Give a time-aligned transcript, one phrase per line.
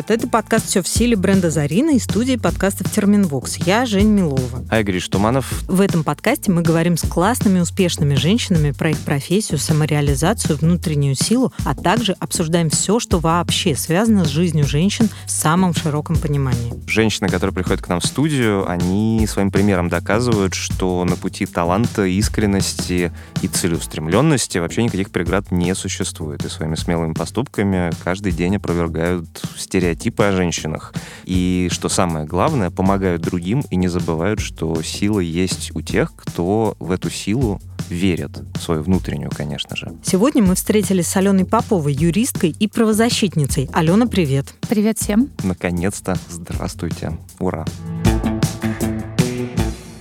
[0.00, 3.58] Привет, это подкаст «Все в силе» бренда «Зарина» и студии подкастов «Терминвокс».
[3.58, 4.64] Я Жень Милова.
[4.70, 5.62] А я Гриш Туманов.
[5.68, 11.52] В этом подкасте мы говорим с классными, успешными женщинами про их профессию, самореализацию, внутреннюю силу,
[11.66, 16.72] а также обсуждаем все, что вообще связано с жизнью женщин в самом широком понимании.
[16.86, 22.04] Женщины, которые приходят к нам в студию, они своим примером доказывают, что на пути таланта,
[22.04, 23.12] искренности
[23.42, 26.42] и целеустремленности вообще никаких преград не существует.
[26.46, 29.28] И своими смелыми поступками каждый день опровергают
[29.58, 29.89] стереотипы
[30.28, 30.94] о женщинах.
[31.24, 36.76] И, что самое главное, помогают другим и не забывают, что сила есть у тех, кто
[36.78, 39.92] в эту силу верят, свою внутреннюю, конечно же.
[40.04, 43.68] Сегодня мы встретились с Аленой Поповой, юристкой и правозащитницей.
[43.72, 44.54] Алена, привет.
[44.68, 45.30] Привет всем.
[45.42, 46.16] Наконец-то.
[46.28, 47.18] Здравствуйте.
[47.38, 47.64] Ура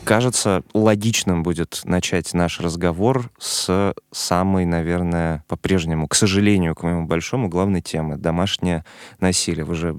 [0.09, 7.47] кажется, логичным будет начать наш разговор с самой, наверное, по-прежнему, к сожалению, к моему большому,
[7.47, 8.85] главной темы— домашнее
[9.19, 9.65] насилие.
[9.65, 9.95] Вы же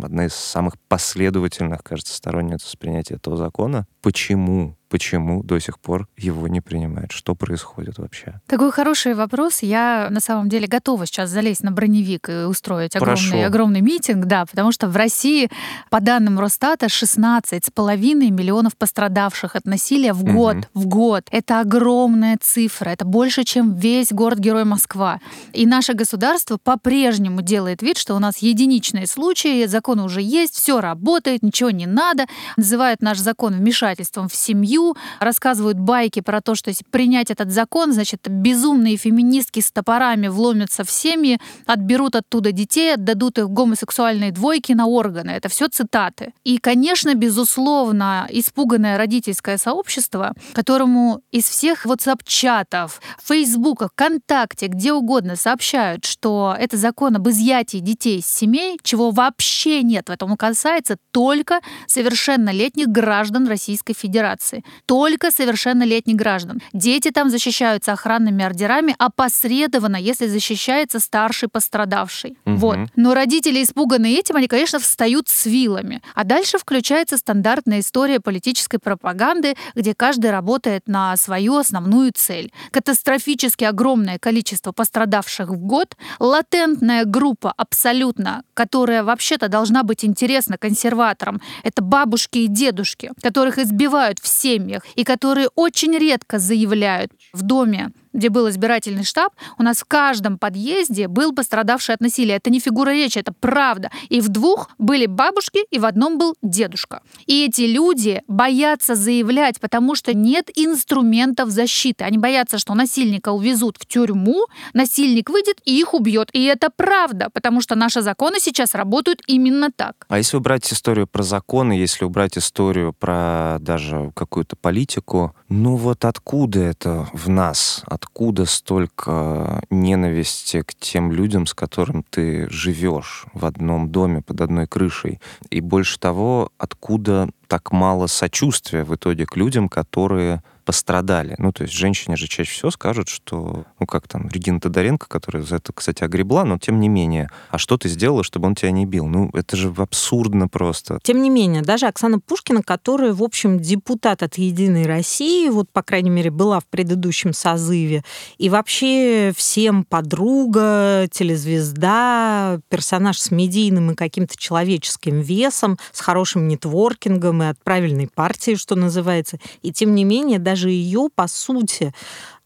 [0.00, 3.88] одна из самых последовательных, кажется, сторонниц принятия этого закона.
[4.00, 7.12] Почему почему до сих пор его не принимают?
[7.12, 8.40] Что происходит вообще?
[8.46, 9.62] Такой хороший вопрос.
[9.62, 14.46] Я на самом деле готова сейчас залезть на броневик и устроить огромный, огромный митинг, да,
[14.46, 15.50] потому что в России,
[15.90, 20.56] по данным Росстата, 16,5 миллионов пострадавших от насилия в год.
[20.56, 20.66] Угу.
[20.74, 21.24] В год.
[21.30, 22.90] Это огромная цифра.
[22.90, 25.20] Это больше, чем весь город-герой Москва.
[25.52, 30.80] И наше государство по-прежнему делает вид, что у нас единичные случаи, законы уже есть, все
[30.80, 32.26] работает, ничего не надо.
[32.56, 37.50] Называют наш закон вмешательством в семью семью, рассказывают байки про то, что если принять этот
[37.50, 44.32] закон, значит, безумные феминистки с топорами вломятся в семьи, отберут оттуда детей, отдадут их гомосексуальные
[44.32, 45.30] двойки на органы.
[45.30, 46.32] Это все цитаты.
[46.44, 56.04] И, конечно, безусловно, испуганное родительское сообщество, которому из всех WhatsApp-чатов, Фейсбука, ВКонтакте, где угодно сообщают,
[56.04, 61.60] что это закон об изъятии детей из семей, чего вообще нет в этом касается только
[61.86, 66.60] совершеннолетних граждан Российской Федерации только совершеннолетних граждан.
[66.72, 72.38] Дети там защищаются охранными ордерами опосредованно, если защищается старший пострадавший.
[72.44, 72.56] Угу.
[72.56, 72.78] Вот.
[72.96, 76.02] Но родители, испуганные этим, они, конечно, встают с вилами.
[76.14, 82.52] А дальше включается стандартная история политической пропаганды, где каждый работает на свою основную цель.
[82.70, 91.40] Катастрофически огромное количество пострадавших в год, латентная группа абсолютно, которая вообще-то должна быть интересна консерваторам,
[91.62, 97.90] это бабушки и дедушки, которых избивают все семьях и которые очень редко заявляют в доме
[98.16, 102.36] где был избирательный штаб, у нас в каждом подъезде был пострадавший от насилия.
[102.36, 103.90] Это не фигура речи, это правда.
[104.08, 107.02] И в двух были бабушки, и в одном был дедушка.
[107.26, 112.04] И эти люди боятся заявлять, потому что нет инструментов защиты.
[112.04, 116.30] Они боятся, что насильника увезут в тюрьму, насильник выйдет и их убьет.
[116.32, 120.06] И это правда, потому что наши законы сейчас работают именно так.
[120.08, 126.04] А если убрать историю про законы, если убрать историю про даже какую-то политику, ну вот
[126.04, 127.82] откуда это в нас?
[127.86, 134.40] От откуда столько ненависти к тем людям, с которым ты живешь в одном доме под
[134.40, 135.20] одной крышей?
[135.50, 141.36] И больше того, откуда так мало сочувствия в итоге к людям, которые пострадали.
[141.38, 145.42] Ну, то есть женщине же чаще всего скажут, что, ну, как там, Регина Тодоренко, которая
[145.44, 148.72] за это, кстати, огребла, но тем не менее, а что ты сделала, чтобы он тебя
[148.72, 149.06] не бил?
[149.06, 150.98] Ну, это же абсурдно просто.
[151.02, 155.82] Тем не менее, даже Оксана Пушкина, которая, в общем, депутат от «Единой России», вот, по
[155.82, 158.02] крайней мере, была в предыдущем созыве,
[158.38, 167.44] и вообще всем подруга, телезвезда, персонаж с медийным и каким-то человеческим весом, с хорошим нетворкингом
[167.44, 169.38] и от правильной партии, что называется.
[169.62, 171.92] И тем не менее, даже даже ее, по сути,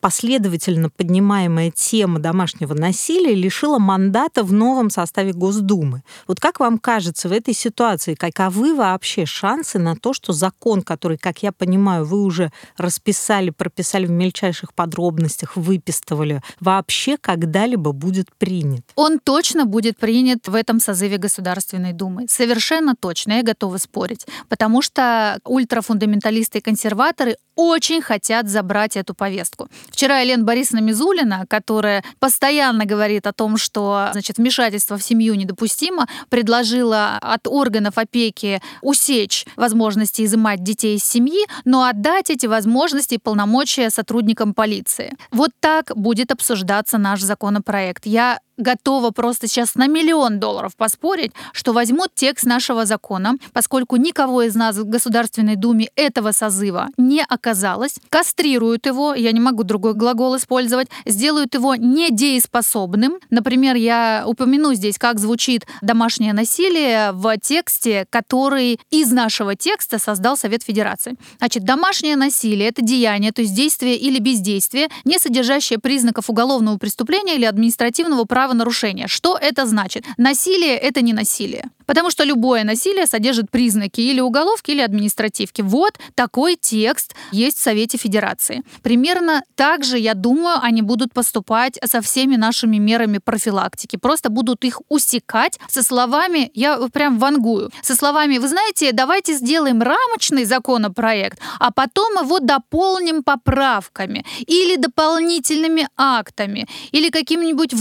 [0.00, 6.02] последовательно поднимаемая тема домашнего насилия лишила мандата в новом составе Госдумы.
[6.26, 11.18] Вот как вам кажется в этой ситуации, каковы вообще шансы на то, что закон, который,
[11.18, 18.84] как я понимаю, вы уже расписали, прописали в мельчайших подробностях, выпистывали, вообще когда-либо будет принят?
[18.96, 22.26] Он точно будет принят в этом созыве Государственной Думы.
[22.28, 24.26] Совершенно точно, я готова спорить.
[24.48, 29.68] Потому что ультрафундаменталисты и консерваторы очень хотят забрать эту повестку.
[29.90, 36.06] Вчера Елена Борисовна Мизулина, которая постоянно говорит о том, что значит, вмешательство в семью недопустимо,
[36.28, 43.18] предложила от органов опеки усечь возможности изымать детей из семьи, но отдать эти возможности и
[43.18, 45.16] полномочия сотрудникам полиции.
[45.30, 48.06] Вот так будет обсуждаться наш законопроект.
[48.06, 54.42] Я готова просто сейчас на миллион долларов поспорить, что возьмут текст нашего закона, поскольку никого
[54.42, 59.94] из нас в Государственной Думе этого созыва не оказалось, кастрируют его, я не могу другой
[59.94, 63.14] глагол использовать, сделают его недееспособным.
[63.30, 70.36] Например, я упомяну здесь, как звучит домашнее насилие в тексте, который из нашего текста создал
[70.36, 71.16] Совет Федерации.
[71.38, 77.36] Значит, домашнее насилие— это деяние, то есть действие или бездействие, не содержащее признаков уголовного преступления
[77.36, 79.06] или административного правонарушения.
[79.08, 80.04] Что это значит?
[80.18, 81.70] Насилие— это не насилие.
[81.86, 85.62] Потому что любое насилие содержит признаки или уголовки, или административки.
[85.62, 88.62] Вот такой текст есть в Совете Федерации.
[88.82, 93.96] Примерно так же, я думаю, они будут поступать со всеми нашими мерами профилактики.
[93.96, 99.82] Просто будут их усекать со словами, я прям вангую, со словами, вы знаете, давайте сделаем
[99.82, 107.72] рамочный законопроект, а потом его дополним поправками или дополнительными актами, или какими-нибудь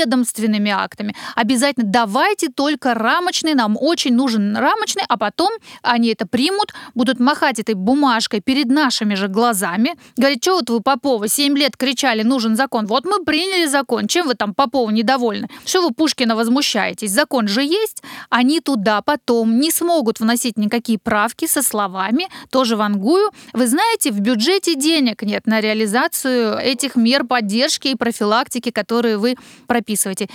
[0.00, 1.14] внутриведомственными актами.
[1.36, 5.50] Обязательно давайте только рамочный, нам очень нужен рамочный, а потом
[5.82, 10.80] они это примут, будут махать этой бумажкой перед нашими же глазами, говорить, что вот вы,
[10.80, 15.48] Попова, 7 лет кричали, нужен закон, вот мы приняли закон, чем вы там, Попова, недовольны?
[15.64, 17.10] Что вы Пушкина возмущаетесь?
[17.10, 23.30] Закон же есть, они туда потом не смогут вносить никакие правки со словами, тоже вангую,
[23.52, 29.36] вы знаете, в бюджете денег нет на реализацию этих мер поддержки и профилактики, которые вы
[29.66, 29.89] прописываете.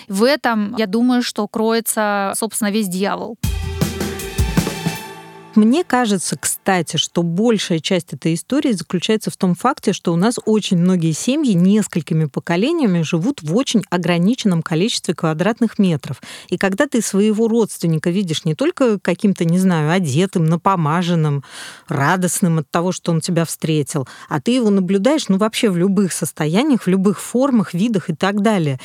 [0.07, 3.37] В этом, я думаю, что кроется, собственно, весь дьявол.
[5.55, 10.35] Мне кажется, кстати, что большая часть этой истории заключается в том факте, что у нас
[10.45, 16.21] очень многие семьи несколькими поколениями живут в очень ограниченном количестве квадратных метров.
[16.49, 21.45] И когда ты своего родственника видишь не только каким-то, не знаю, одетым, напомаженным,
[21.87, 26.11] радостным от того, что он тебя встретил, а ты его наблюдаешь, ну, вообще в любых
[26.11, 28.77] состояниях, в любых формах, видах и так далее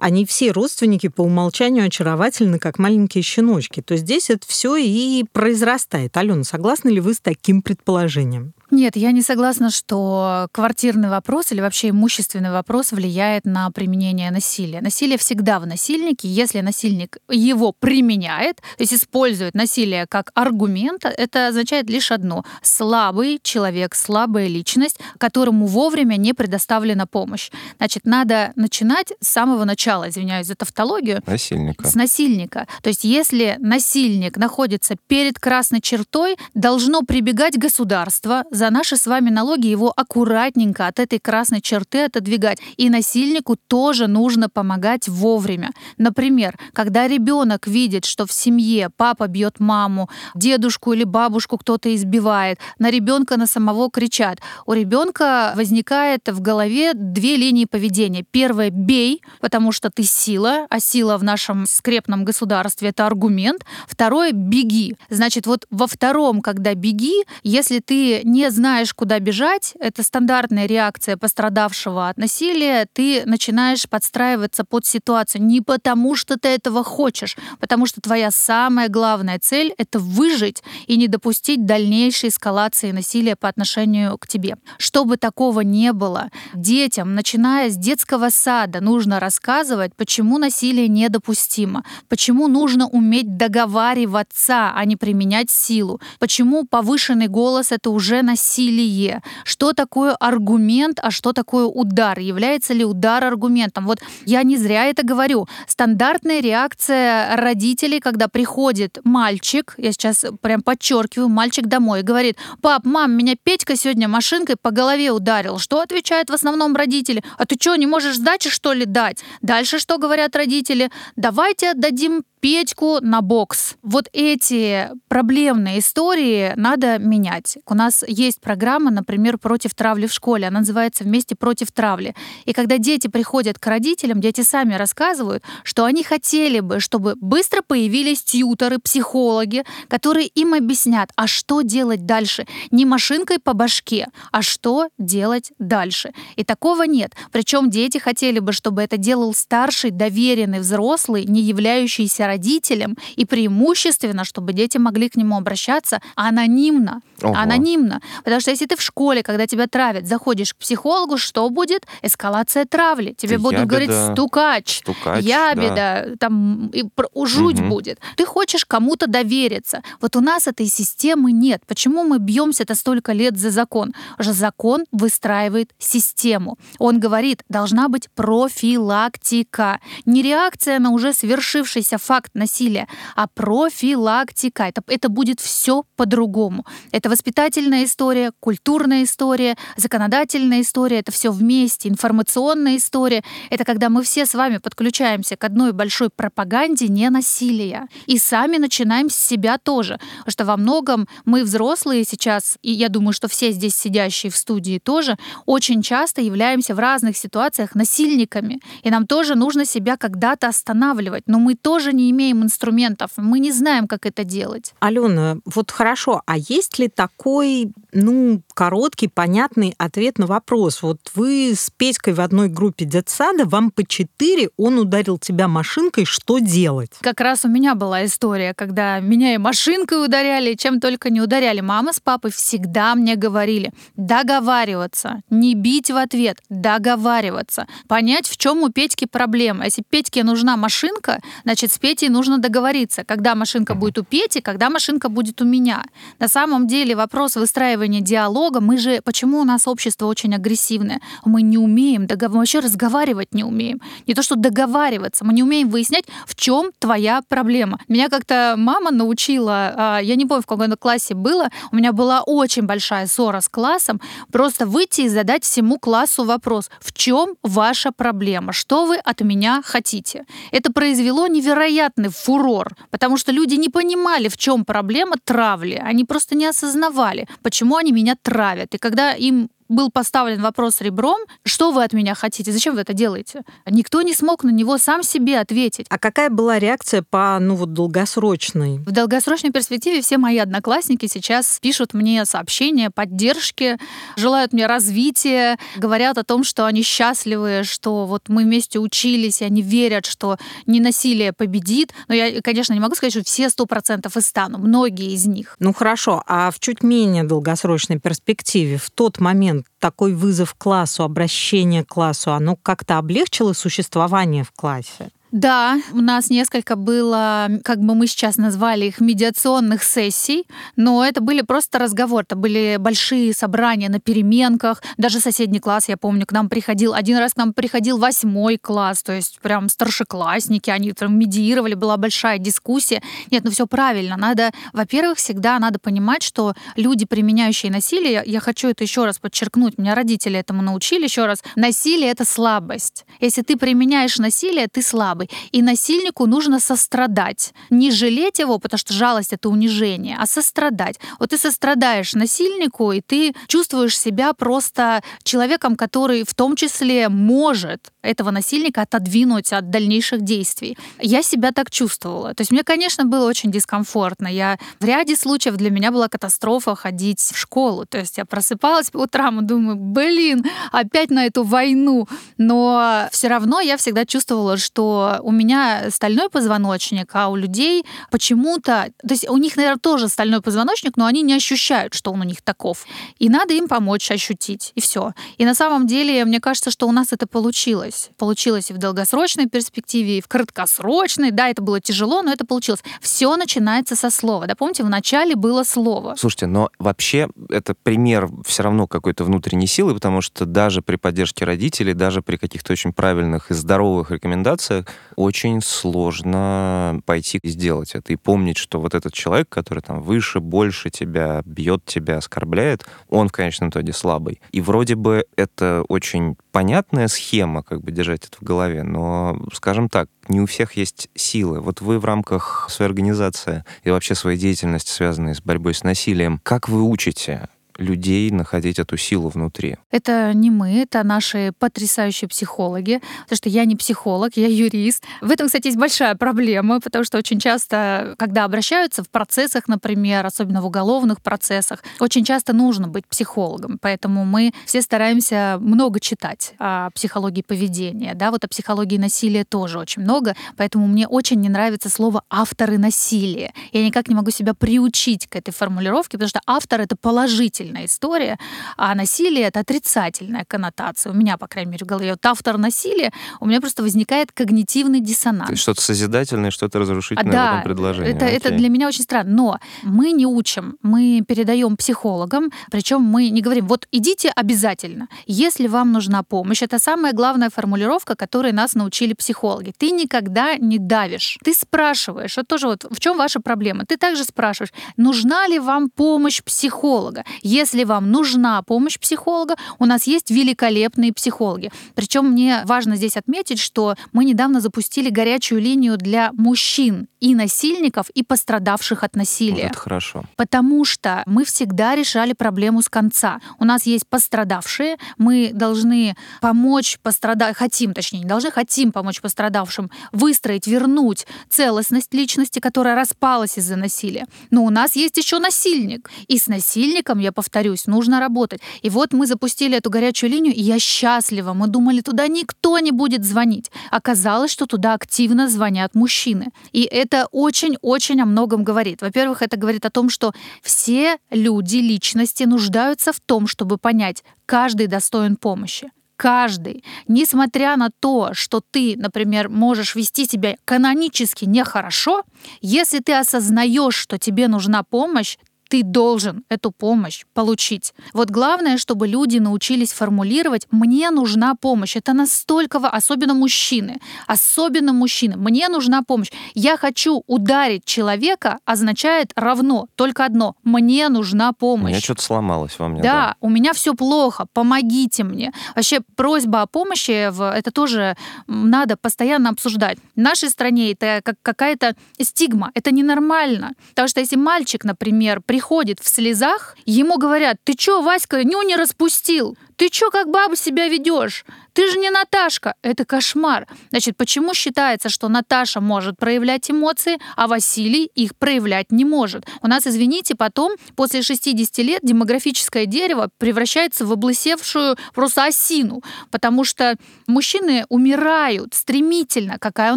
[0.00, 3.82] они все родственники по умолчанию очаровательны, как маленькие щеночки.
[3.82, 6.16] То здесь это все и произрастает.
[6.16, 8.54] Алена, согласны ли вы с таким предположением?
[8.70, 14.80] Нет, я не согласна, что квартирный вопрос или вообще имущественный вопрос влияет на применение насилия.
[14.80, 16.28] Насилие всегда в насильнике.
[16.28, 22.44] Если насильник его применяет, то есть использует насилие как аргумент, это означает лишь одно.
[22.62, 27.50] Слабый человек, слабая личность, которому вовремя не предоставлена помощь.
[27.78, 31.22] Значит, надо начинать с самого начала, извиняюсь за тавтологию.
[31.26, 31.86] Насильника.
[31.86, 32.68] С насильника.
[32.82, 39.30] То есть если насильник находится перед красной чертой, должно прибегать государство, за наши с вами
[39.30, 42.58] налоги его аккуратненько от этой красной черты отодвигать.
[42.76, 45.70] И насильнику тоже нужно помогать вовремя.
[45.96, 52.58] Например, когда ребенок видит, что в семье папа бьет маму, дедушку или бабушку кто-то избивает,
[52.78, 54.40] на ребенка на самого кричат.
[54.66, 58.26] У ребенка возникает в голове две линии поведения.
[58.30, 63.64] Первое— бей, потому что ты сила, а сила в нашем скрепном государстве— это аргумент.
[63.88, 64.96] Второе— беги.
[65.08, 71.16] Значит, вот во втором, когда беги, если ты не знаешь, куда бежать, это стандартная реакция
[71.16, 77.86] пострадавшего от насилия, ты начинаешь подстраиваться под ситуацию не потому, что ты этого хочешь, потому
[77.86, 84.18] что твоя самая главная цель— это выжить и не допустить дальнейшей эскалации насилия по отношению
[84.18, 84.56] к тебе.
[84.78, 92.48] Чтобы такого не было, детям, начиная с детского сада, нужно рассказывать, почему насилие недопустимо, почему
[92.48, 99.22] нужно уметь договариваться, а не применять силу, почему повышенный голос— это уже насилие, насилие.
[99.44, 102.18] Что такое аргумент, а что такое удар?
[102.18, 103.86] Является ли удар аргументом?
[103.86, 105.46] Вот я не зря это говорю.
[105.66, 113.12] Стандартная реакция родителей, когда приходит мальчик, я сейчас прям подчеркиваю, мальчик домой говорит, пап, мам,
[113.12, 115.58] меня Петька сегодня машинкой по голове ударил.
[115.58, 117.22] Что отвечают в основном родители?
[117.36, 119.22] А ты что, не можешь сдачи, что ли, дать?
[119.42, 120.90] Дальше что говорят родители?
[121.16, 123.76] Давайте отдадим Петьку на бокс.
[123.82, 127.58] Вот эти проблемные истории надо менять.
[127.66, 130.46] У нас есть программа, например, против травли в школе.
[130.46, 132.14] Она называется «Вместе против травли».
[132.44, 137.62] И когда дети приходят к родителям, дети сами рассказывают, что они хотели бы, чтобы быстро
[137.62, 142.46] появились тьюторы, психологи, которые им объяснят, а что делать дальше.
[142.70, 146.12] Не машинкой по башке, а что делать дальше.
[146.36, 147.14] И такого нет.
[147.32, 154.24] Причем дети хотели бы, чтобы это делал старший, доверенный взрослый, не являющийся родителям, и преимущественно,
[154.24, 157.00] чтобы дети могли к нему обращаться анонимно.
[157.22, 157.34] Ого.
[157.36, 158.00] Анонимно.
[158.24, 161.86] Потому что если ты в школе, когда тебя травят, заходишь к психологу, что будет?
[162.02, 163.12] Эскалация травли.
[163.12, 166.84] Тебе Ты будут ябеда, говорить стукач, стукач, ябеда, там и
[167.26, 167.68] жуть Мгм.
[167.68, 167.98] будет.
[168.16, 169.82] Ты хочешь кому-то довериться.
[170.00, 171.62] Вот у нас этой системы нет.
[171.66, 173.94] Почему мы бьемся-то столько лет за закон?
[174.18, 176.58] Уже закон выстраивает систему.
[176.78, 179.80] Он говорит, должна быть профилактика.
[180.06, 182.86] Не реакция на уже свершившийся факт насилия,
[183.16, 184.64] а профилактика.
[184.64, 186.64] Это, это будет все по-другому.
[186.92, 188.09] Это воспитательная история,
[188.40, 193.22] культурная история, законодательная история, это все вместе, информационная история.
[193.50, 197.88] Это когда мы все с вами подключаемся к одной большой пропаганде ненасилия.
[198.06, 199.98] И сами начинаем с себя тоже.
[200.18, 204.36] Потому что во многом мы взрослые сейчас, и я думаю, что все здесь сидящие в
[204.36, 208.60] студии тоже, очень часто являемся в разных ситуациях насильниками.
[208.82, 211.24] И нам тоже нужно себя когда-то останавливать.
[211.26, 214.74] Но мы тоже не имеем инструментов, мы не знаем, как это делать.
[214.80, 220.82] Алена, вот хорошо, а есть ли такой, ну, короткий, понятный ответ на вопрос?
[220.82, 226.04] Вот вы с Петькой в одной группе детсада, вам по четыре, он ударил тебя машинкой,
[226.04, 226.92] что делать?
[227.00, 231.20] Как раз у меня была история, когда меня и машинкой ударяли, и чем только не
[231.20, 231.60] ударяли.
[231.60, 238.62] Мама с папой всегда мне говорили договариваться, не бить в ответ, договариваться, понять, в чем
[238.62, 239.64] у Петьки проблема.
[239.64, 244.70] Если Петьке нужна машинка, значит, с Петей нужно договориться, когда машинка будет у Пети, когда
[244.70, 245.84] машинка будет у меня.
[246.18, 251.00] На самом деле вопрос выстраивания диалога, мы же, почему у нас общество очень агрессивное?
[251.24, 252.30] Мы не умеем, догов...
[252.30, 253.80] мы вообще разговаривать не умеем.
[254.06, 257.78] Не то, что договариваться, мы не умеем выяснять, в чем твоя проблема.
[257.88, 262.22] Меня как-то мама научила, а, я не помню, в каком классе было, у меня была
[262.22, 264.00] очень большая ссора с классом,
[264.32, 269.62] просто выйти и задать всему классу вопрос, в чем ваша проблема, что вы от меня
[269.64, 270.24] хотите.
[270.52, 276.34] Это произвело невероятный фурор, потому что люди не понимали, в чем проблема травли, они просто
[276.34, 278.74] не осознавали, почему они меня травят.
[278.74, 282.92] И когда им был поставлен вопрос ребром, что вы от меня хотите, зачем вы это
[282.92, 283.42] делаете?
[283.66, 285.86] Никто не смог на него сам себе ответить.
[285.88, 288.78] А какая была реакция по, ну вот, долгосрочной?
[288.78, 293.78] В долгосрочной перспективе все мои одноклассники сейчас пишут мне сообщения поддержки,
[294.16, 299.44] желают мне развития, говорят о том, что они счастливы, что вот мы вместе учились, и
[299.44, 300.36] они верят, что
[300.66, 301.92] ненасилие победит.
[302.08, 305.54] Но я, конечно, не могу сказать, что все сто процентов и стану, многие из них.
[305.60, 311.84] Ну хорошо, а в чуть менее долгосрочной перспективе в тот момент такой вызов классу, обращение
[311.84, 315.10] к классу, оно как-то облегчило существование в классе?
[315.32, 320.44] Да, у нас несколько было, как бы мы сейчас назвали их, медиационных сессий,
[320.74, 325.96] но это были просто разговоры, это были большие собрания на переменках, даже соседний класс, я
[325.96, 330.68] помню, к нам приходил, один раз к нам приходил восьмой класс, то есть прям старшеклассники,
[330.68, 333.00] они там медиировали, была большая дискуссия.
[333.30, 338.68] Нет, ну все правильно, надо, во-первых, всегда надо понимать, что люди, применяющие насилие, я хочу
[338.68, 343.04] это еще раз подчеркнуть, меня родители этому научили еще раз, насилие— это слабость.
[343.20, 345.30] Если ты применяешь насилие, ты слабый слабый.
[345.52, 347.52] И насильнику нужно сострадать.
[347.70, 350.98] Не жалеть его, потому что жалость— это унижение, а сострадать.
[351.18, 357.92] Вот ты сострадаешь насильнику, и ты чувствуешь себя просто человеком, который в том числе может
[358.02, 360.76] этого насильника отодвинуть от дальнейших действий.
[361.00, 362.34] Я себя так чувствовала.
[362.34, 364.28] То есть мне, конечно, было очень дискомфортно.
[364.28, 367.84] Я в ряде случаев для меня была катастрофа ходить в школу.
[367.86, 372.08] То есть я просыпалась по утрам и думаю, блин, опять на эту войну.
[372.38, 378.92] Но все равно я всегда чувствовала, что у меня стальной позвоночник, а у людей почему-то...
[379.00, 382.24] То есть у них, наверное, тоже стальной позвоночник, но они не ощущают, что он у
[382.24, 382.86] них таков.
[383.18, 385.12] И надо им помочь ощутить, и все.
[385.38, 388.10] И на самом деле, мне кажется, что у нас это получилось.
[388.18, 391.30] Получилось и в долгосрочной перспективе, и в краткосрочной.
[391.30, 392.82] Да, это было тяжело, но это получилось.
[393.00, 394.46] Все начинается со слова.
[394.46, 396.14] Да, помните, в начале было слово.
[396.16, 401.44] Слушайте, но вообще это пример все равно какой-то внутренней силы, потому что даже при поддержке
[401.44, 408.12] родителей, даже при каких-то очень правильных и здоровых рекомендациях очень сложно пойти и сделать это.
[408.12, 413.28] И помнить, что вот этот человек, который там выше, больше тебя, бьет тебя, оскорбляет, он
[413.28, 414.40] в конечном итоге слабый.
[414.52, 419.88] И вроде бы это очень понятная схема, как бы держать это в голове, но, скажем
[419.88, 421.60] так, не у всех есть силы.
[421.60, 426.40] Вот вы в рамках своей организации и вообще своей деятельности, связанной с борьбой с насилием,
[426.42, 427.48] как вы учите
[427.80, 429.76] людей находить эту силу внутри?
[429.90, 435.04] Это не мы, это наши потрясающие психологи, потому что я не психолог, я юрист.
[435.20, 440.24] В этом, кстати, есть большая проблема, потому что очень часто, когда обращаются в процессах, например,
[440.24, 446.54] особенно в уголовных процессах, очень часто нужно быть психологом, поэтому мы все стараемся много читать
[446.58, 451.48] о психологии поведения, да, вот о психологии насилия тоже очень много, поэтому мне очень не
[451.48, 453.52] нравится слово «авторы насилия».
[453.72, 457.86] Я никак не могу себя приучить к этой формулировке, потому что автор— это положительно положительная
[457.86, 458.38] история,
[458.76, 461.12] а насилие— это отрицательная коннотация.
[461.12, 462.10] У меня, по крайней мере, в голове.
[462.10, 465.46] Вот автор насилия, у меня просто возникает когнитивный диссонанс.
[465.46, 468.14] То есть что-то созидательное, что-то разрушительное да, в этом предложении.
[468.14, 469.30] Это, это для меня очень странно.
[469.30, 475.08] Но мы не учим, мы передаем психологам, причем мы не говорим, вот идите обязательно.
[475.26, 479.72] Если вам нужна помощь, это самая главная формулировка, которой нас научили психологи.
[479.78, 481.38] Ты никогда не давишь.
[481.44, 483.84] Ты спрашиваешь, вот тоже вот в чем ваша проблема?
[483.84, 487.24] Ты также спрашиваешь, нужна ли вам помощь психолога?
[487.60, 491.70] Если вам нужна помощь психолога, у нас есть великолепные психологи.
[491.94, 498.08] Причем мне важно здесь отметить, что мы недавно запустили горячую линию для мужчин и насильников,
[498.14, 499.64] и пострадавших от насилия.
[499.64, 500.24] Вот это хорошо.
[500.36, 503.40] Потому что мы всегда решали проблему с конца.
[503.58, 509.90] У нас есть пострадавшие, мы должны помочь пострадавшим, хотим, точнее, не должны, хотим помочь пострадавшим
[510.12, 514.26] выстроить, вернуть целостность личности, которая распалась из-за насилия.
[514.50, 516.10] Но у нас есть еще насильник.
[516.26, 518.60] И с насильником, я повторюсь, нужно работать.
[518.82, 521.54] И вот мы запустили эту горячую линию, и я счастлива.
[521.54, 523.70] Мы думали, туда никто не будет звонить.
[523.90, 526.48] Оказалось, что туда активно звонят мужчины.
[526.72, 529.00] И это очень-очень о многом говорит.
[529.00, 530.32] Во-первых, это говорит о том, что
[530.62, 538.34] все люди, личности нуждаются в том, чтобы понять, каждый достоин помощи каждый, несмотря на то,
[538.34, 542.24] что ты, например, можешь вести себя канонически нехорошо,
[542.60, 545.38] если ты осознаешь, что тебе нужна помощь,
[545.70, 547.94] ты должен эту помощь получить.
[548.12, 551.96] Вот главное, чтобы люди научились формулировать «мне нужна помощь».
[551.96, 556.32] Это настолько, особенно мужчины, особенно мужчины, «мне нужна помощь».
[556.54, 561.84] «Я хочу ударить человека» означает равно, только одно «мне нужна помощь».
[561.84, 563.00] У меня что-то сломалось во мне.
[563.00, 565.52] Да, да, у меня все плохо, помогите мне.
[565.76, 568.16] Вообще просьба о помощи, это тоже
[568.48, 569.98] надо постоянно обсуждать.
[570.16, 573.74] В нашей стране это как какая-то стигма, это ненормально.
[573.90, 578.62] Потому что если мальчик, например, приходит приходит в слезах, ему говорят, ты чё, Васька, ню
[578.62, 579.58] не распустил?
[579.76, 581.44] Ты чё как баба себя ведешь?
[581.80, 582.74] Ты же не Наташка.
[582.82, 583.66] Это кошмар.
[583.88, 589.46] Значит, почему считается, что Наташа может проявлять эмоции, а Василий их проявлять не может?
[589.62, 596.64] У нас, извините, потом, после 60 лет, демографическое дерево превращается в облысевшую просто осину, потому
[596.64, 599.56] что мужчины умирают стремительно.
[599.58, 599.96] Какая у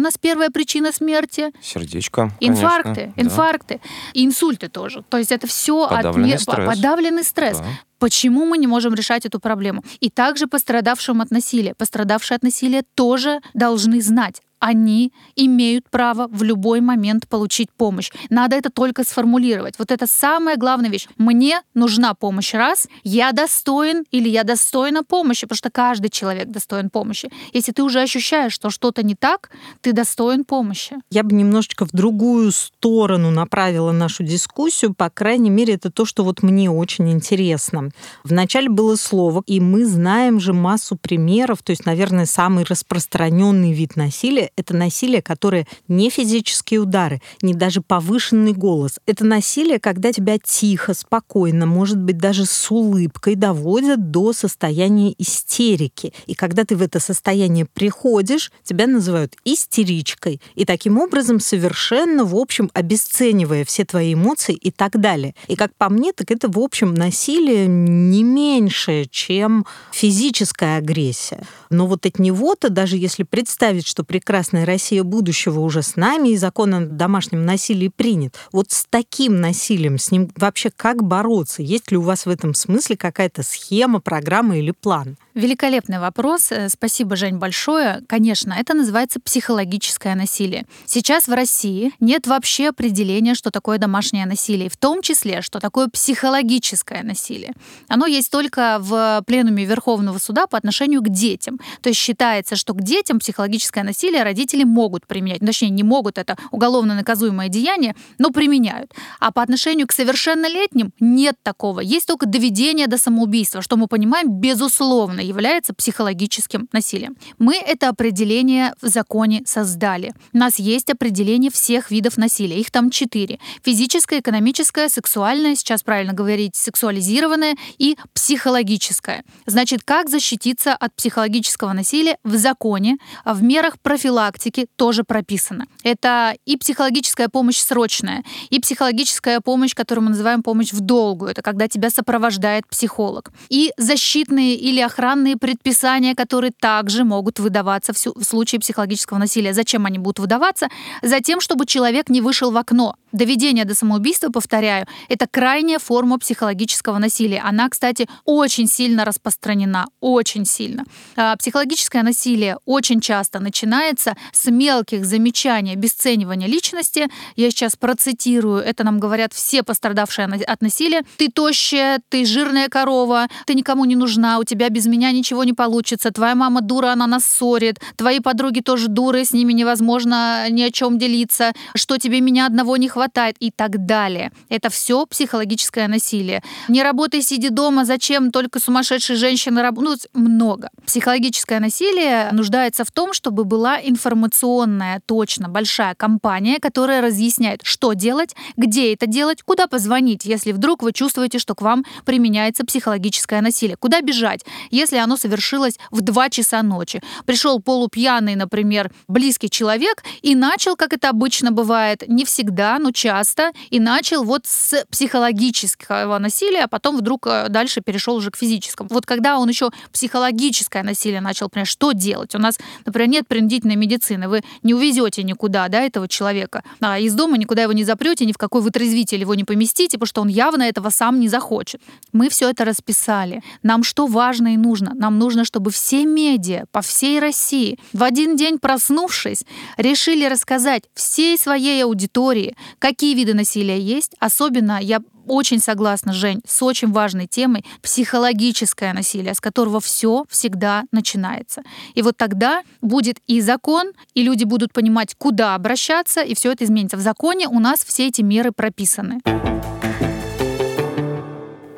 [0.00, 1.52] нас первая причина смерти?
[1.60, 2.32] Сердечко.
[2.40, 3.80] Инфаркты, конечно, инфаркты.
[3.84, 3.90] Да.
[4.14, 5.04] Инсульты тоже.
[5.10, 6.40] То есть это все подавленный от...
[6.40, 6.66] стресс.
[6.66, 7.58] Подавленный стресс.
[7.58, 7.66] Да.
[8.04, 9.82] Почему мы не можем решать эту проблему?
[10.00, 11.74] И также пострадавшим от насилия.
[11.74, 18.10] Пострадавшие от насилия тоже должны знать, они имеют право в любой момент получить помощь.
[18.30, 19.74] Надо это только сформулировать.
[19.78, 21.06] Вот это самая главная вещь.
[21.18, 26.88] Мне нужна помощь раз, я достоин или я достойна помощи, потому что каждый человек достоин
[26.88, 27.30] помощи.
[27.52, 29.50] Если ты уже ощущаешь, что что-то не так,
[29.82, 30.96] ты достоин помощи.
[31.10, 34.94] Я бы немножечко в другую сторону направила нашу дискуссию.
[34.94, 37.90] По крайней мере, это то, что вот мне очень интересно.
[38.22, 43.96] Вначале было слово, и мы знаем же массу примеров, то есть, наверное, самый распространенный вид
[43.96, 48.98] насилия это насилие, которое не физические удары, не даже повышенный голос.
[49.06, 56.12] Это насилие, когда тебя тихо, спокойно, может быть, даже с улыбкой доводят до состояния истерики.
[56.26, 60.40] И когда ты в это состояние приходишь, тебя называют истеричкой.
[60.54, 65.34] И таким образом совершенно, в общем, обесценивая все твои эмоции и так далее.
[65.48, 71.44] И как по мне, так это, в общем, насилие не меньшее, чем физическая агрессия.
[71.70, 76.30] Но вот от него-то, даже если представить, что прекрасно прекрасная Россия будущего уже с нами,
[76.30, 78.34] и закон о домашнем насилии принят.
[78.50, 81.62] Вот с таким насилием, с ним вообще как бороться?
[81.62, 85.18] Есть ли у вас в этом смысле какая-то схема, программа или план?
[85.34, 86.52] Великолепный вопрос.
[86.52, 88.02] Э, спасибо, Жень, большое.
[88.06, 90.64] Конечно, это называется психологическое насилие.
[90.86, 95.88] Сейчас в России нет вообще определения, что такое домашнее насилие, в том числе, что такое
[95.88, 97.52] психологическое насилие.
[97.88, 101.58] Оно есть только в пленуме Верховного суда по отношению к детям.
[101.82, 105.40] То есть считается, что к детям психологическое насилие родители могут применять.
[105.40, 108.92] Ну, точнее, не могут, это уголовно наказуемое деяние, но применяют.
[109.18, 111.80] А по отношению к совершеннолетним нет такого.
[111.80, 117.16] Есть только доведение до самоубийства, что мы понимаем, безусловно, является психологическим насилием.
[117.38, 120.14] Мы это определение в законе создали.
[120.32, 122.60] У нас есть определение всех видов насилия.
[122.60, 123.38] Их там четыре.
[123.62, 129.24] Физическое, экономическое, сексуальное, сейчас правильно говорить, сексуализированное и психологическое.
[129.46, 135.66] Значит, как защититься от психологического насилия в законе, в мерах профилактики тоже прописано.
[135.82, 141.30] Это и психологическая помощь срочная, и психологическая помощь, которую мы называем помощь в долгую.
[141.30, 143.30] Это когда тебя сопровождает психолог.
[143.48, 149.54] И защитные или охранные охранные предписания, которые также могут выдаваться в случае психологического насилия.
[149.54, 150.68] Зачем они будут выдаваться?
[151.02, 152.96] Затем, чтобы человек не вышел в окно.
[153.14, 157.40] Доведение до самоубийства, повторяю, это крайняя форма психологического насилия.
[157.44, 160.84] Она, кстати, очень сильно распространена, очень сильно.
[161.14, 167.06] А психологическое насилие очень часто начинается с мелких замечаний, обесценивания личности.
[167.36, 171.04] Я сейчас процитирую, это нам говорят все пострадавшие от насилия.
[171.16, 175.52] Ты тощая, ты жирная корова, ты никому не нужна, у тебя без меня ничего не
[175.52, 180.62] получится, твоя мама дура, она нас ссорит, твои подруги тоже дуры, с ними невозможно ни
[180.62, 183.03] о чем делиться, что тебе меня одного не хватает
[183.38, 184.32] и так далее.
[184.48, 186.42] Это все психологическое насилие.
[186.68, 190.06] Не работай, сиди дома, зачем только сумасшедшие женщины работают?
[190.14, 190.70] Ну, много.
[190.86, 198.34] Психологическое насилие нуждается в том, чтобы была информационная, точно, большая компания, которая разъясняет, что делать,
[198.56, 203.76] где это делать, куда позвонить, если вдруг вы чувствуете, что к вам применяется психологическое насилие.
[203.76, 207.02] Куда бежать, если оно совершилось в 2 часа ночи.
[207.26, 213.52] Пришел полупьяный, например, близкий человек и начал, как это обычно бывает, не всегда, но часто,
[213.68, 218.88] и начал вот с психологического насилия, а потом вдруг э, дальше перешел уже к физическому.
[218.90, 222.34] Вот когда он еще психологическое насилие начал, например, что делать?
[222.34, 227.14] У нас, например, нет принудительной медицины, вы не увезете никуда, да, этого человека, а из
[227.14, 230.28] дома никуда его не запрете, ни в какой вытрезвитель его не поместите, потому что он
[230.28, 231.82] явно этого сам не захочет.
[232.12, 233.42] Мы все это расписали.
[233.62, 234.92] Нам что важно и нужно?
[234.94, 239.44] Нам нужно, чтобы все медиа по всей России в один день проснувшись,
[239.76, 244.12] решили рассказать всей своей аудитории, какие виды насилия есть.
[244.18, 250.84] Особенно я очень согласна, Жень, с очень важной темой психологическое насилие, с которого все всегда
[250.92, 251.62] начинается.
[251.94, 256.64] И вот тогда будет и закон, и люди будут понимать, куда обращаться, и все это
[256.64, 256.98] изменится.
[256.98, 259.22] В законе у нас все эти меры прописаны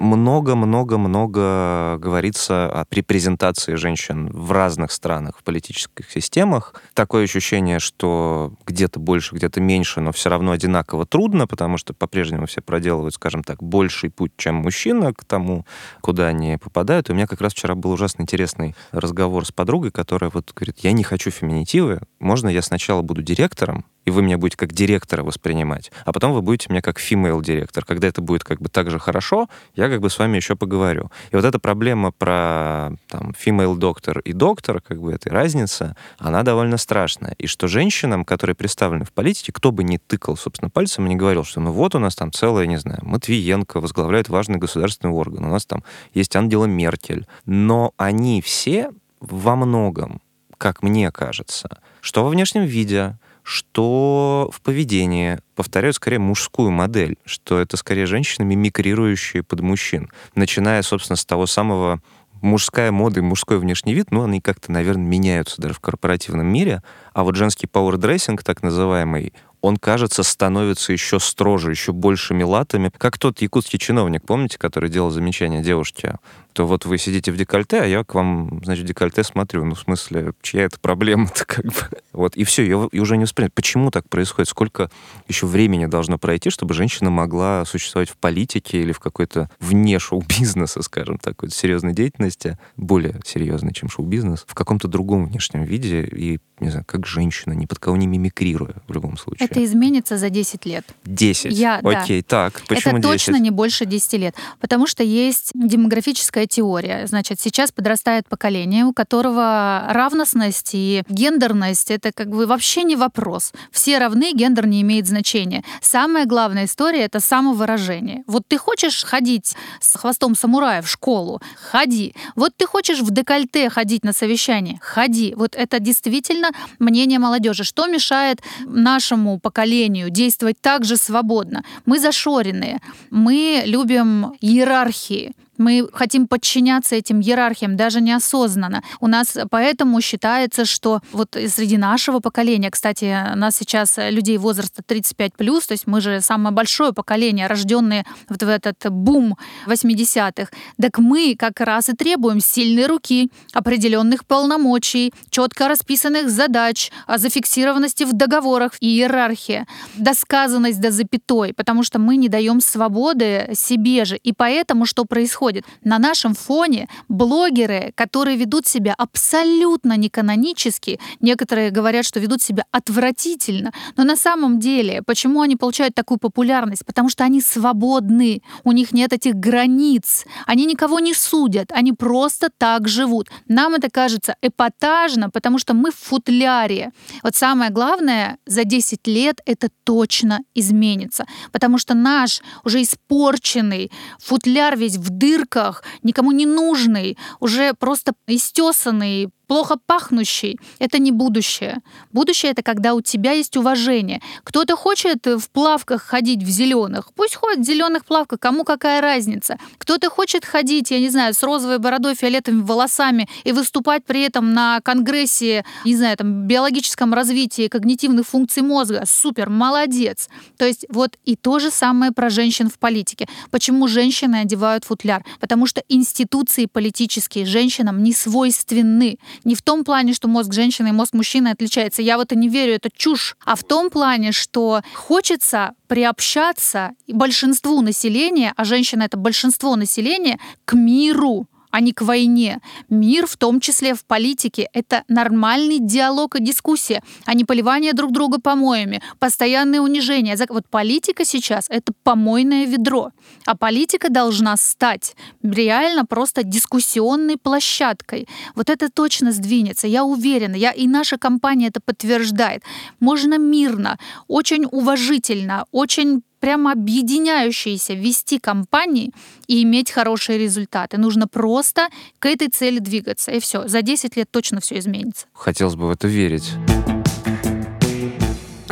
[0.06, 6.74] много-много-много говорится при презентации женщин в разных странах, в политических системах.
[6.94, 12.46] Такое ощущение, что где-то больше, где-то меньше, но все равно одинаково трудно, потому что по-прежнему
[12.46, 15.66] все проделывают, скажем так, больший путь, чем мужчина к тому,
[16.00, 17.08] куда они попадают.
[17.08, 20.78] И у меня как раз вчера был ужасно интересный разговор с подругой, которая вот говорит,
[20.80, 25.22] я не хочу феминитивы, можно я сначала буду директором, и вы меня будете как директора
[25.22, 27.84] воспринимать, а потом вы будете меня как female директор.
[27.84, 31.10] Когда это будет как бы так же хорошо, я как бы с вами еще поговорю.
[31.32, 36.44] И вот эта проблема про там female доктор и доктор, как бы этой разница, она
[36.44, 37.34] довольно страшная.
[37.38, 41.16] И что женщинам, которые представлены в политике, кто бы ни тыкал, собственно, пальцем и не
[41.16, 45.44] говорил, что ну вот у нас там целая, не знаю, Матвиенко возглавляет важный государственный орган,
[45.44, 45.82] у нас там
[46.14, 47.26] есть Ангела Меркель.
[47.44, 50.20] Но они все во многом,
[50.58, 57.60] как мне кажется, что во внешнем виде, что в поведении повторяют скорее мужскую модель, что
[57.60, 62.00] это скорее женщины, мимикрирующие под мужчин, начиная, собственно, с того самого
[62.42, 66.82] мужская мода и мужской внешний вид, ну, они как-то, наверное, меняются даже в корпоративном мире,
[67.12, 69.32] а вот женский power dressing, так называемый,
[69.66, 72.92] он, кажется, становится еще строже, еще большими латами.
[72.98, 76.16] Как тот якутский чиновник, помните, который делал замечание девушке?
[76.52, 79.64] То вот вы сидите в декольте, а я к вам, значит, в декольте смотрю.
[79.64, 81.72] Ну, в смысле, чья это проблема-то как бы?
[82.12, 83.54] Вот, и все, ее и уже не воспринимают.
[83.54, 84.48] Почему так происходит?
[84.48, 84.90] Сколько
[85.28, 90.80] еще времени должно пройти, чтобы женщина могла существовать в политике или в какой-то вне шоу-бизнеса,
[90.80, 96.38] скажем так, какой-то серьезной деятельности, более серьезной, чем шоу-бизнес, в каком-то другом внешнем виде и,
[96.60, 99.46] не знаю, как женщина, ни под кого не мимикрируя в любом случае.
[99.46, 100.84] Это изменится за 10 лет.
[101.04, 101.52] 10?
[101.52, 102.50] Я, Окей, да.
[102.50, 103.12] так, почему Это 10?
[103.12, 107.06] точно не больше 10 лет, потому что есть демографическая теория.
[107.06, 113.52] Значит, сейчас подрастает поколение, у которого равностность и гендерность— это как бы вообще не вопрос.
[113.70, 115.64] Все равны, гендер не имеет значения.
[115.80, 118.22] Самая главная история— это самовыражение.
[118.26, 121.40] Вот ты хочешь ходить с хвостом самурая в школу?
[121.70, 122.14] Ходи.
[122.34, 124.78] Вот ты хочешь в декольте ходить на совещание?
[124.80, 125.34] Ходи.
[125.36, 127.64] Вот это действительно мнение молодежи.
[127.64, 131.64] Что мешает нашему поколению действовать так же свободно?
[131.84, 132.80] Мы зашоренные.
[133.10, 135.32] Мы любим иерархии.
[135.58, 138.82] Мы хотим подчиняться этим иерархиям даже неосознанно.
[139.00, 144.82] У нас поэтому считается, что вот среди нашего поколения, кстати, у нас сейчас людей возраста
[144.86, 150.50] 35 плюс, то есть мы же самое большое поколение, рожденные вот в этот бум 80-х,
[150.80, 158.12] так мы как раз и требуем сильной руки, определенных полномочий, четко расписанных задач, зафиксированности в
[158.12, 159.66] договорах и иерархии,
[159.96, 164.16] досказанность до запятой, потому что мы не даем свободы себе же.
[164.16, 165.45] И поэтому что происходит?
[165.46, 165.64] Происходит?
[165.84, 173.72] На нашем фоне блогеры, которые ведут себя абсолютно неканонически, некоторые говорят, что ведут себя отвратительно,
[173.96, 176.84] но на самом деле, почему они получают такую популярность?
[176.86, 182.48] Потому что они свободны, у них нет этих границ, они никого не судят, они просто
[182.58, 183.28] так живут.
[183.48, 186.90] Нам это кажется эпатажно, потому что мы в футляре.
[187.22, 194.76] Вот самое главное, за 10 лет это точно изменится, потому что наш уже испорченный футляр
[194.76, 201.78] весь в дырках, никому не нужный, уже просто истесанный, плохо пахнущий— это не будущее.
[202.12, 204.20] Будущее— это когда у тебя есть уважение.
[204.44, 209.58] Кто-то хочет в плавках ходить в зеленых, пусть ходит в зеленых плавках, кому какая разница.
[209.78, 214.52] Кто-то хочет ходить, я не знаю, с розовой бородой, фиолетовыми волосами и выступать при этом
[214.52, 219.04] на конгрессе, не знаю, там, биологическом развитии когнитивных функций мозга.
[219.06, 220.28] Супер, молодец.
[220.56, 223.28] То есть вот и то же самое про женщин в политике.
[223.50, 225.24] Почему женщины одевают футляр?
[225.40, 229.18] Потому что институции политические женщинам не свойственны.
[229.44, 232.02] Не в том плане, что мозг женщины и мозг мужчины отличается.
[232.02, 233.36] Я в это не верю, это чушь.
[233.44, 240.74] А в том плане, что хочется приобщаться большинству населения, а женщина это большинство населения, к
[240.74, 242.60] миру а не к войне.
[242.88, 248.12] Мир, в том числе в политике, это нормальный диалог и дискуссия, а не поливание друг
[248.12, 250.36] друга помоями, постоянное унижение.
[250.48, 253.10] Вот политика сейчас— это помойное ведро,
[253.44, 258.28] а политика должна стать реально просто дискуссионной площадкой.
[258.54, 262.62] Вот это точно сдвинется, я уверена, я, и наша компания это подтверждает.
[263.00, 263.98] Можно мирно,
[264.28, 269.10] очень уважительно, очень прямо объединяющиеся вести компании
[269.48, 270.96] и иметь хорошие результаты.
[270.96, 271.88] Нужно просто
[272.20, 273.32] к этой цели двигаться.
[273.32, 273.66] И все.
[273.66, 275.26] За 10 лет точно все изменится.
[275.32, 276.52] Хотелось бы в это верить.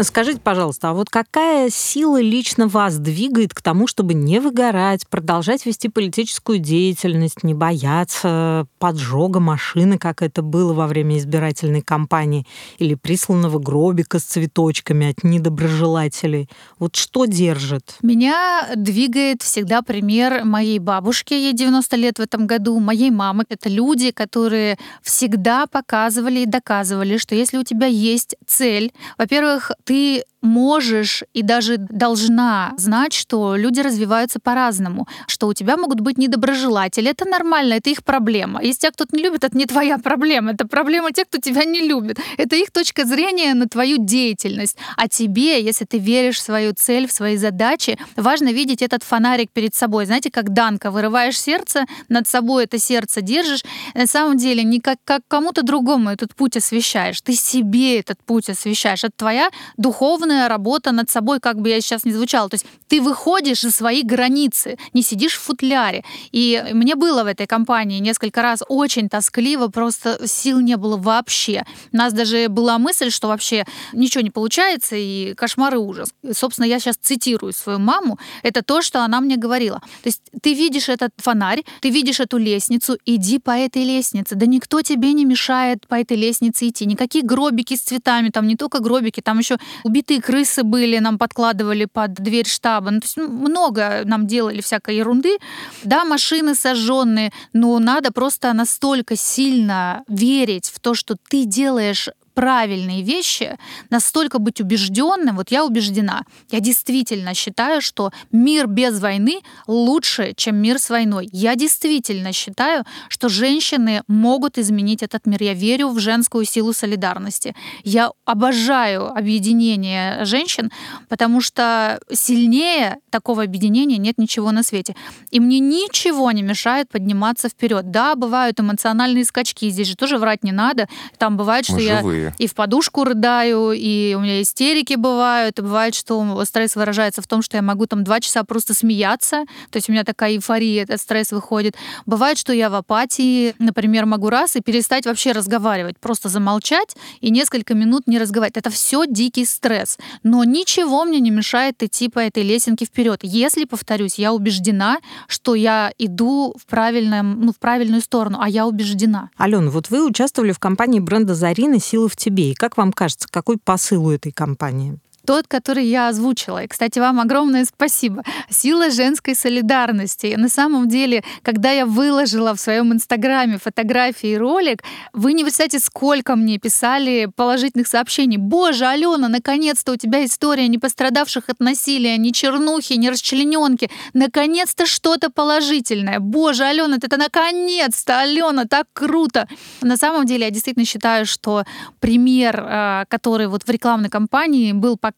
[0.00, 5.64] Скажите, пожалуйста, а вот какая сила лично вас двигает к тому, чтобы не выгорать, продолжать
[5.66, 12.44] вести политическую деятельность, не бояться поджога машины, как это было во время избирательной кампании,
[12.78, 16.48] или присланного гробика с цветочками от недоброжелателей?
[16.80, 17.96] Вот что держит?
[18.02, 23.44] Меня двигает всегда пример моей бабушки, ей 90 лет в этом году, моей мамы.
[23.48, 30.25] Это люди, которые всегда показывали и доказывали, что если у тебя есть цель, во-первых, ты
[30.44, 37.11] можешь и даже должна знать, что люди развиваются по-разному, что у тебя могут быть недоброжелатели.
[37.11, 38.62] Это нормально, это их проблема.
[38.62, 41.80] Если тебя кто-то не любит, это не твоя проблема, это проблема тех, кто тебя не
[41.80, 42.18] любит.
[42.37, 44.76] Это их точка зрения на твою деятельность.
[44.96, 49.50] А тебе, если ты веришь в свою цель, в свои задачи, важно видеть этот фонарик
[49.50, 50.04] перед собой.
[50.04, 53.64] Знаете, как Данка, вырываешь сердце, над собой это сердце держишь.
[53.94, 58.50] На самом деле не как, как кому-то другому этот путь освещаешь, ты себе этот путь
[58.50, 59.04] освещаешь.
[59.04, 62.49] Это твоя духовная активная работа над собой, как бы я сейчас не звучала.
[62.49, 66.03] То есть ты выходишь за свои границы, не сидишь в футляре.
[66.33, 71.64] И мне было в этой компании несколько раз очень тоскливо, просто сил не было вообще.
[71.92, 76.12] У нас даже была мысль, что вообще ничего не получается, и кошмар и ужас.
[76.23, 78.18] И, собственно, я сейчас цитирую свою маму.
[78.42, 79.81] Это то, что она мне говорила.
[80.03, 84.35] То есть ты видишь этот фонарь, ты видишь эту лестницу, иди по этой лестнице.
[84.35, 86.87] Да никто тебе не мешает по этой лестнице идти.
[86.87, 91.84] Никакие гробики с цветами, там не только гробики, там еще убитые крысы были, нам подкладывали
[91.84, 92.90] под дверь штаба.
[92.90, 95.38] Ну, то есть ну, много нам делали всякой ерунды.
[95.84, 103.03] Да, машины сожженные, но надо просто настолько сильно верить в то, что ты делаешь правильные
[103.03, 103.57] вещи,
[103.90, 110.57] настолько быть убежденным, вот я убеждена, я действительно считаю, что мир без войны лучше, чем
[110.57, 111.29] мир с войной.
[111.33, 115.42] Я действительно считаю, что женщины могут изменить этот мир.
[115.42, 117.55] Я верю в женскую силу солидарности.
[117.85, 120.70] Я обожаю объединение женщин,
[121.09, 124.97] потому что сильнее такого объединения нет ничего на свете.
[125.31, 127.90] И мне ничего не мешает подниматься вперед.
[127.90, 130.88] Да, бывают эмоциональные скачки, здесь же тоже врать не надо.
[131.18, 135.62] Там бывает, что Мы я и в подушку рыдаю, и у меня истерики бывают, и
[135.62, 139.76] бывает, что стресс выражается в том, что я могу там два часа просто смеяться, то
[139.76, 141.74] есть у меня такая эйфория, этот стресс выходит.
[142.06, 147.30] Бывает, что я в апатии, например, могу раз и перестать вообще разговаривать, просто замолчать и
[147.30, 148.56] несколько минут не разговаривать.
[148.56, 149.98] Это все дикий стресс.
[150.22, 153.20] Но ничего мне не мешает идти по этой лесенке вперед.
[153.22, 158.66] Если, повторюсь, я убеждена, что я иду в, правильном, ну, в правильную сторону, а я
[158.66, 159.30] убеждена.
[159.37, 161.80] Алена, вот вы участвовали в кампании бренда «Зарина.
[161.80, 162.53] Сила в тебе».
[162.53, 164.98] И как вам кажется, какой посыл у этой компании?
[165.24, 166.64] Тот, который я озвучила.
[166.64, 168.22] И, кстати, вам огромное спасибо.
[168.50, 170.26] Сила женской солидарности.
[170.26, 174.82] И на самом деле, когда я выложила в своем инстаграме фотографии и ролик,
[175.12, 178.37] вы не представляете, сколько мне писали положительных сообщений.
[178.37, 183.90] Боже, Алена, наконец-то у тебя история не пострадавших от насилия, ни чернухи, ни расчлененки.
[184.12, 186.20] Наконец-то что-то положительное.
[186.20, 189.48] Боже, Алена, это наконец-то, Алена, так круто.
[189.82, 191.64] На самом деле, я действительно считаю, что
[192.00, 195.13] пример, э, который вот в рекламной кампании был показан,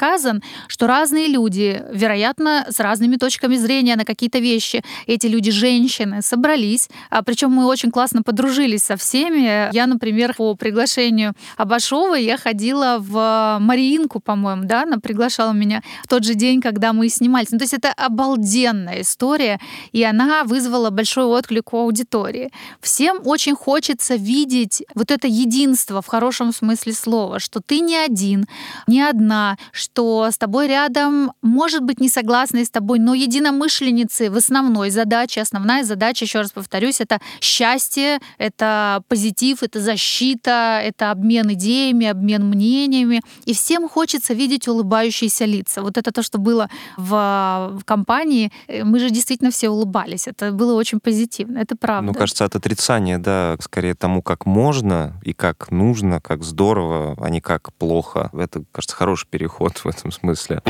[0.69, 6.89] что разные люди, вероятно, с разными точками зрения на какие-то вещи, эти люди, женщины, собрались,
[7.11, 9.75] а причем мы очень классно подружились со всеми.
[9.75, 16.09] Я, например, по приглашению Абашовой я ходила в Мариинку, по-моему, да, она приглашала меня в
[16.09, 17.51] тот же день, когда мы снимались.
[17.51, 19.61] Ну, то есть это обалденная история,
[19.93, 22.51] и она вызвала большой отклик у аудитории.
[22.81, 28.47] Всем очень хочется видеть вот это единство в хорошем смысле слова, что ты не один,
[28.87, 29.57] не одна,
[29.87, 35.41] что с тобой рядом, может быть, не согласны с тобой, но единомышленницы в основной задаче.
[35.41, 42.47] Основная задача, еще раз повторюсь, это счастье, это позитив, это защита, это обмен идеями, обмен
[42.47, 43.23] мнениями.
[43.45, 45.83] И всем хочется видеть улыбающиеся лица.
[45.83, 48.51] Вот это то, что было в, в компании.
[48.67, 50.27] Э, мы же действительно все улыбались.
[50.27, 51.59] Это было очень позитивно.
[51.59, 52.07] Это правда.
[52.07, 57.31] Ну, кажется, от отрицания, да, скорее тому, как можно и как нужно, как здорово, а
[57.31, 58.31] не как плохо.
[58.33, 60.63] Это, кажется, хороший переход в этом смысле.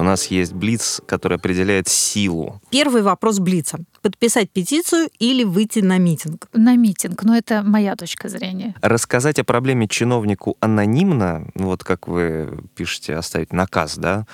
[0.00, 2.62] У нас есть Блиц, который определяет силу.
[2.70, 3.80] Первый вопрос Блица.
[4.00, 6.48] Подписать петицию или выйти на митинг?
[6.54, 8.74] На митинг, но это моя точка зрения.
[8.80, 14.26] Рассказать о проблеме чиновнику анонимно, вот как вы пишете, оставить наказ, да,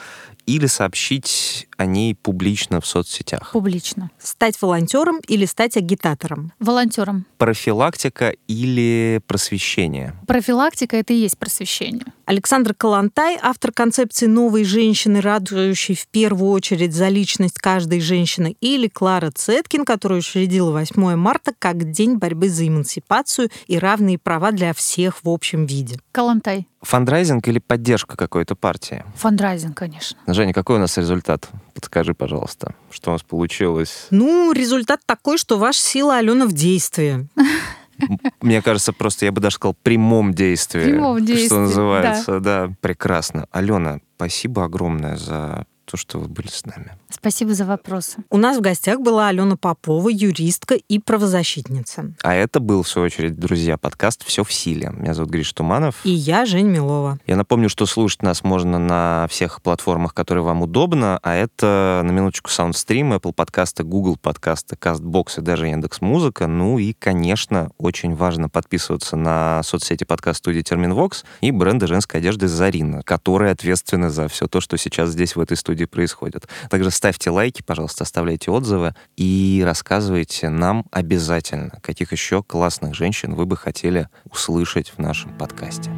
[0.46, 3.50] или сообщить о ней публично в соцсетях?
[3.52, 4.10] Публично.
[4.18, 6.52] Стать волонтером или стать агитатором?
[6.58, 7.26] Волонтером.
[7.38, 10.14] Профилактика или просвещение?
[10.26, 12.04] Профилактика— это и есть просвещение.
[12.24, 18.88] Александр Калантай, автор концепции «Новой женщины», радующей в первую очередь за личность каждой женщины, или
[18.88, 24.72] Клара Цеткин, которая учредила 8 марта как День борьбы за эмансипацию и равные права для
[24.74, 25.98] всех в общем виде.
[26.10, 26.66] Калантай.
[26.82, 29.04] Фандрайзинг или поддержка какой-то партии?
[29.16, 30.18] Фандрайзинг, конечно.
[30.26, 31.48] Женя, какой у нас результат?
[31.76, 34.06] Подскажи, пожалуйста, что у нас получилось?
[34.10, 37.28] Ну, результат такой, что ваша сила, Алена, в действии.
[38.40, 40.84] Мне кажется, просто я бы даже сказал прямом действии.
[40.84, 42.68] Прямом действии, Что называется, да.
[42.68, 42.74] да.
[42.80, 43.46] Прекрасно.
[43.50, 46.92] Алена, спасибо огромное за то, что вы были с нами.
[47.09, 48.18] Спасибо за вопросы.
[48.31, 52.12] У нас в гостях была Алена Попова, юристка и правозащитница.
[52.22, 54.92] А это был, в свою очередь, друзья, подкаст «Все в силе».
[54.96, 56.05] Меня зовут Гриш Туманов.
[56.05, 57.18] И я, Жень Милова.
[57.27, 62.11] Я напомню, что слушать нас можно на всех платформах, которые вам удобно, а это, на
[62.11, 66.49] минуточку, SoundStream, Apple подкасты, Google подкасты, CastBox и даже Яндекс Музыка.
[66.49, 72.49] Ну и, конечно, очень важно подписываться на соцсети подкаст студии Терминвокс и бренда женской одежды
[72.49, 76.48] Зарина, которые ответственны за все то, что сейчас здесь в этой студии происходит.
[76.70, 83.46] Также ставьте лайки, пожалуйста, оставляйте отзывы и рассказывайте нам обязательно, каких еще классных женщин вы
[83.46, 85.90] бы хотели услышать в нашем подкасте.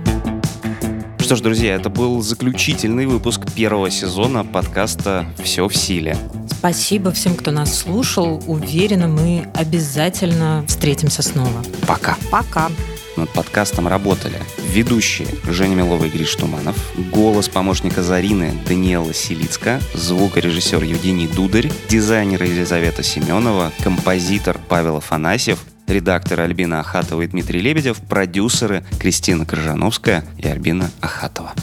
[1.18, 6.16] Что ж, друзья, это был заключительный выпуск первого сезона подкаста «Все в силе».
[6.50, 8.42] Спасибо всем, кто нас слушал.
[8.46, 11.62] Уверена, мы обязательно встретимся снова.
[11.86, 12.16] Пока.
[12.30, 12.70] Пока.
[13.18, 14.40] Над подкастом работали
[14.72, 16.76] ведущие Женя Милова и Гриш Туманов,
[17.10, 26.44] голос помощника Зарины Даниэла Селицка, звукорежиссер Евгений Дударь, дизайнер Елизавета Семенова, композитор Павел Афанасьев, редакторы
[26.44, 31.54] Альбина Ахатова и Дмитрий Лебедев, продюсеры Кристина Крыжановская и Альбина Ахатова.